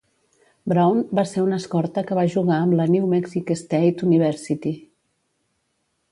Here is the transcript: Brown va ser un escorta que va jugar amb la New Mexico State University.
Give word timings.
Brown 0.71 1.01
va 1.17 1.25
ser 1.31 1.41
un 1.47 1.57
escorta 1.57 2.03
que 2.07 2.17
va 2.19 2.23
jugar 2.35 2.57
amb 2.61 2.75
la 2.79 2.87
New 2.93 3.05
Mexico 3.11 3.59
State 3.61 4.07
University. 4.09 4.73